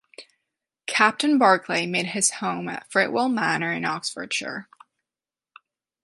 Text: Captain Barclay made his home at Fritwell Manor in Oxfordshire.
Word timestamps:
Captain 0.87 1.37
Barclay 1.37 1.85
made 1.85 2.07
his 2.07 2.31
home 2.31 2.67
at 2.67 2.89
Fritwell 2.89 3.31
Manor 3.31 3.71
in 3.71 3.85
Oxfordshire. 3.85 4.67